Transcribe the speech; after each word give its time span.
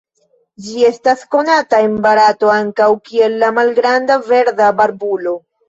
Ĝi 0.69 0.85
estas 0.87 1.21
konata 1.35 1.83
en 1.89 1.93
Barato 2.07 2.51
ankaŭ 2.55 2.89
kiel 3.11 3.39
la 3.47 3.53
Malgranda 3.61 4.21
verda 4.33 4.75
barbulo. 4.85 5.39